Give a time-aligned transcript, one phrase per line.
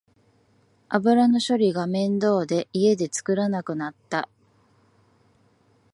[0.89, 4.27] 油の処理が面倒で家で作らなくなった